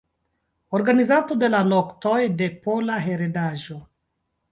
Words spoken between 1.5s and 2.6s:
la Noktoj de